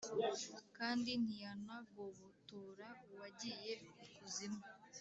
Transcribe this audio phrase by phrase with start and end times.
[0.77, 3.71] kandi ntiyanagobotora uwagiye
[4.05, 4.61] Ikuzimu.